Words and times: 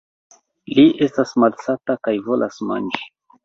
Li 0.77 0.85
estas 1.07 1.35
malsata 1.45 1.99
kaj 2.09 2.17
volas 2.31 2.61
manĝi! 2.75 3.09